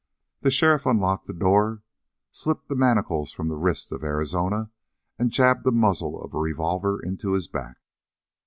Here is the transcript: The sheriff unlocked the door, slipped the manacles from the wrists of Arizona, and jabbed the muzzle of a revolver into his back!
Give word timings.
The 0.41 0.49
sheriff 0.49 0.87
unlocked 0.87 1.27
the 1.27 1.33
door, 1.33 1.83
slipped 2.31 2.69
the 2.69 2.75
manacles 2.75 3.31
from 3.31 3.49
the 3.49 3.55
wrists 3.55 3.91
of 3.91 4.03
Arizona, 4.03 4.71
and 5.19 5.29
jabbed 5.29 5.63
the 5.63 5.71
muzzle 5.71 6.19
of 6.23 6.33
a 6.33 6.39
revolver 6.39 6.99
into 6.99 7.33
his 7.33 7.47
back! 7.47 7.77